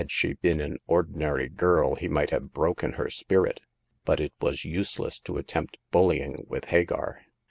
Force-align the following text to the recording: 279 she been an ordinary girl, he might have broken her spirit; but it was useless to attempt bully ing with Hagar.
279 0.03 0.09
she 0.09 0.33
been 0.41 0.59
an 0.71 0.79
ordinary 0.87 1.47
girl, 1.47 1.93
he 1.93 2.07
might 2.07 2.31
have 2.31 2.51
broken 2.51 2.93
her 2.93 3.07
spirit; 3.07 3.61
but 4.03 4.19
it 4.19 4.33
was 4.41 4.65
useless 4.65 5.19
to 5.19 5.37
attempt 5.37 5.77
bully 5.91 6.19
ing 6.21 6.43
with 6.47 6.65
Hagar. 6.65 7.21